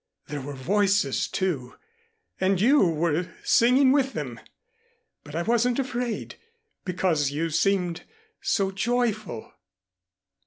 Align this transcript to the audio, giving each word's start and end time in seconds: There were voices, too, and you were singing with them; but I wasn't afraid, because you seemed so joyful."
There 0.29 0.41
were 0.41 0.55
voices, 0.55 1.27
too, 1.27 1.75
and 2.39 2.59
you 2.59 2.87
were 2.89 3.29
singing 3.43 3.91
with 3.91 4.13
them; 4.13 4.39
but 5.23 5.35
I 5.35 5.43
wasn't 5.43 5.77
afraid, 5.77 6.37
because 6.83 7.29
you 7.29 7.51
seemed 7.51 8.01
so 8.41 8.71
joyful." 8.71 9.53